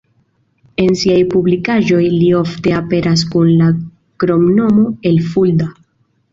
En 0.83 0.95
siaj 1.01 1.17
publikaĵoj 1.33 2.01
li 2.15 2.31
ofte 2.39 2.75
aperas 2.79 3.27
kun 3.35 3.53
la 3.61 3.71
kromnomo 4.27 4.91
"el 5.13 5.25
Fulda". 5.31 5.73